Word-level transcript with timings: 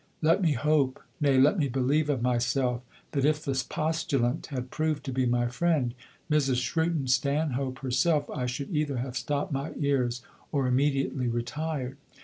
Let 0.23 0.41
me 0.41 0.53
hope, 0.53 0.99
nay, 1.19 1.37
let 1.37 1.59
me 1.59 1.67
believe 1.67 2.09
of 2.09 2.23
myself 2.23 2.81
that 3.11 3.23
if 3.23 3.45
the 3.45 3.63
postulant 3.69 4.47
had 4.47 4.71
proved 4.71 5.03
to 5.03 5.11
be 5.11 5.27
my 5.27 5.45
friend, 5.47 5.93
Mrs. 6.27 6.55
Shrewton 6.55 7.07
Stanhope, 7.07 7.77
herself, 7.81 8.27
I 8.31 8.47
should 8.47 8.75
either 8.75 8.97
have 8.97 9.15
stopped 9.15 9.51
my 9.51 9.73
ears 9.79 10.23
or 10.51 10.65
immediately 10.65 11.27
retired. 11.27 11.97